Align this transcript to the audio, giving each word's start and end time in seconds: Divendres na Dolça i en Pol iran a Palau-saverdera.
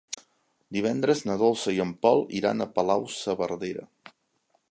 Divendres 0.77 1.21
na 1.31 1.35
Dolça 1.41 1.75
i 1.75 1.83
en 1.85 1.91
Pol 2.07 2.25
iran 2.41 2.65
a 2.65 2.69
Palau-saverdera. 2.79 3.87